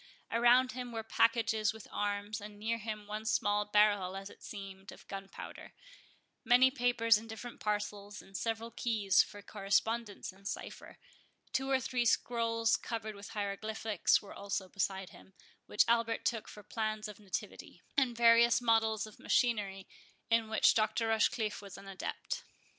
[0.31, 4.91] Around him were packages with arms, and near him one small barrel, as it seemed,
[4.91, 5.73] of gunpowder;
[6.43, 10.97] many papers in different parcels, and several keys for correspondence in cipher;
[11.53, 15.33] two or three scrolls covered with hieroglyphics were also beside him,
[15.67, 19.87] which Albert took for plans of nativity; and various models of machinery,
[20.31, 21.09] in which Dr.
[21.09, 22.41] Rochecliffe was an adept.